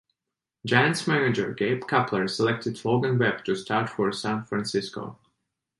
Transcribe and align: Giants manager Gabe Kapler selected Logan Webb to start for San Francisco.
Giants 0.65 1.05
manager 1.05 1.53
Gabe 1.53 1.81
Kapler 1.83 2.27
selected 2.27 2.83
Logan 2.83 3.19
Webb 3.19 3.45
to 3.45 3.55
start 3.55 3.87
for 3.87 4.11
San 4.11 4.43
Francisco. 4.45 5.19